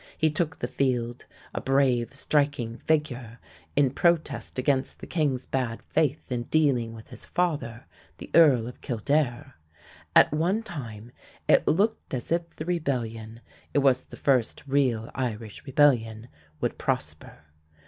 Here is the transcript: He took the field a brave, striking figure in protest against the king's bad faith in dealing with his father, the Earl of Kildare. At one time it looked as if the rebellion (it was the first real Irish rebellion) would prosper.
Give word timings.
He 0.17 0.31
took 0.31 0.57
the 0.57 0.67
field 0.67 1.25
a 1.53 1.61
brave, 1.61 2.15
striking 2.15 2.77
figure 2.87 3.37
in 3.75 3.91
protest 3.91 4.57
against 4.57 4.97
the 4.97 5.05
king's 5.05 5.45
bad 5.45 5.83
faith 5.83 6.31
in 6.31 6.41
dealing 6.45 6.95
with 6.95 7.09
his 7.09 7.23
father, 7.23 7.85
the 8.17 8.31
Earl 8.33 8.67
of 8.67 8.81
Kildare. 8.81 9.57
At 10.15 10.33
one 10.33 10.63
time 10.63 11.11
it 11.47 11.67
looked 11.67 12.15
as 12.15 12.31
if 12.31 12.55
the 12.55 12.65
rebellion 12.65 13.41
(it 13.75 13.79
was 13.85 14.05
the 14.07 14.17
first 14.17 14.63
real 14.65 15.11
Irish 15.13 15.63
rebellion) 15.67 16.29
would 16.61 16.79
prosper. 16.79 17.43